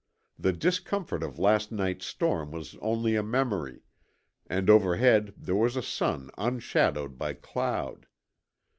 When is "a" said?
3.15-3.21, 5.75-5.83